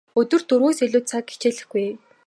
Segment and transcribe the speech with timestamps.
[0.19, 1.87] Өдөрт дөрвөөс илүү цаг хичээллэхгүй.